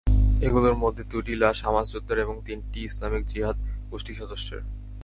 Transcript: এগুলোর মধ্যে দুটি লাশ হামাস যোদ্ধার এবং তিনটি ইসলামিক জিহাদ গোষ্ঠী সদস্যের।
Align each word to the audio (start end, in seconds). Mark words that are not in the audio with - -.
এগুলোর 0.41 0.75
মধ্যে 0.75 1.03
দুটি 1.03 1.33
লাশ 1.35 1.57
হামাস 1.65 1.87
যোদ্ধার 1.91 2.17
এবং 2.19 2.35
তিনটি 2.45 2.79
ইসলামিক 2.83 3.23
জিহাদ 3.25 3.57
গোষ্ঠী 3.89 4.13
সদস্যের। 4.15 4.61